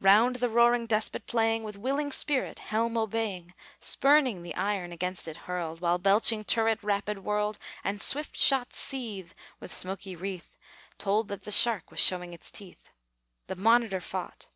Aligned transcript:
Round 0.00 0.36
the 0.36 0.48
roaring 0.48 0.86
despot 0.86 1.26
playing, 1.26 1.62
With 1.62 1.76
willing 1.76 2.10
spirit, 2.10 2.60
helm 2.60 2.96
obeying, 2.96 3.52
Spurning 3.78 4.42
the 4.42 4.54
iron 4.54 4.90
against 4.90 5.28
it 5.28 5.36
hurled, 5.44 5.82
While 5.82 5.98
belching 5.98 6.44
turret 6.44 6.82
rapid 6.82 7.18
whirled, 7.18 7.58
And 7.84 8.00
swift 8.00 8.38
shot's 8.38 8.78
seethe, 8.78 9.32
with 9.60 9.70
smoky 9.70 10.16
wreath, 10.16 10.56
Told 10.96 11.28
that 11.28 11.44
the 11.44 11.52
shark 11.52 11.90
was 11.90 12.00
showing 12.00 12.32
his 12.32 12.50
teeth 12.50 12.88
The 13.48 13.54
Monitor 13.56 14.00
fought. 14.00 14.48